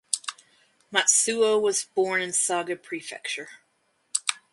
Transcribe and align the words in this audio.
Matsuo 0.91 1.61
was 1.61 1.83
born 1.83 2.23
in 2.23 2.33
Saga 2.33 2.75
Prefecture. 2.75 3.49